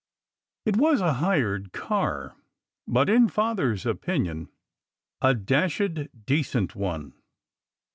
[0.65, 2.35] It was a hired car,
[2.87, 4.49] but, in Father s opinion,
[5.21, 7.13] a dashed decent one.